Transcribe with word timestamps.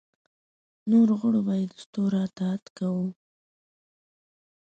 نورو 0.89 1.13
غړو 1.21 1.41
به 1.47 1.53
یې 1.59 1.65
دستورونو 1.73 2.23
اطاعت 2.27 2.63
کاوه. 2.77 3.07